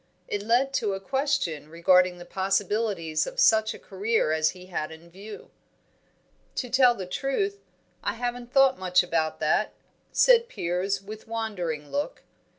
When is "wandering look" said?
11.27-12.23